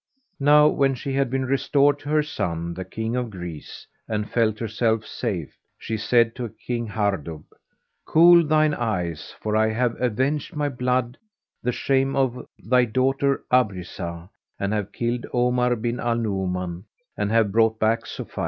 Now 0.39 0.67
when 0.67 0.95
she 0.95 1.13
had 1.13 1.29
been 1.29 1.45
restored 1.45 1.99
to 1.99 2.09
her 2.09 2.23
son, 2.23 2.73
the 2.73 2.83
King 2.83 3.15
of 3.15 3.29
Greece, 3.29 3.85
and 4.07 4.27
felt 4.27 4.57
herself 4.57 5.05
safe, 5.05 5.55
she 5.77 5.95
said 5.95 6.33
to 6.37 6.49
King 6.65 6.87
Hardub, 6.87 7.43
"Cool 8.05 8.43
thine 8.47 8.73
eyes; 8.73 9.35
for 9.41 9.55
I 9.55 9.69
have 9.69 9.95
avenged 10.01 10.57
by 10.57 10.69
blood 10.69 11.19
the 11.61 11.71
shame 11.71 12.15
of 12.15 12.47
thy 12.57 12.85
daughter 12.85 13.43
Abrizah, 13.51 14.29
and 14.59 14.73
have 14.73 14.91
killed 14.91 15.27
Omar 15.35 15.75
bin 15.75 15.99
al 15.99 16.15
Nu'uman 16.17 16.85
and 17.15 17.29
have 17.29 17.51
brought 17.51 17.77
back 17.77 18.07
Sophia. 18.07 18.39